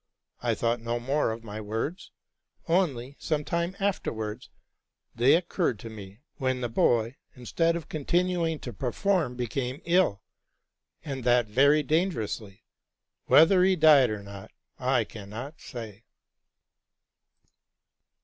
I 0.41 0.55
thought 0.55 0.79
no 0.81 0.99
more 0.99 1.29
of 1.31 1.43
my 1.43 1.61
words; 1.61 2.09
only, 2.67 3.15
some 3.19 3.45
time 3.45 3.75
afterwards, 3.79 4.49
they 5.13 5.35
occurred 5.35 5.77
to 5.77 5.91
me, 5.91 6.21
when 6.37 6.61
the 6.61 6.69
boy, 6.69 7.17
instead 7.35 7.75
of 7.75 7.87
continuing 7.87 8.57
to 8.61 8.73
perform, 8.73 9.35
became 9.35 9.79
ill, 9.85 10.23
and 11.05 11.23
that 11.25 11.45
very 11.45 11.83
dangerously. 11.83 12.63
Whether 13.27 13.63
he 13.63 13.75
died, 13.75 14.09
or 14.09 14.23
not, 14.23 14.49
I 14.79 15.03
cannot 15.03 15.61
say. 15.61 16.05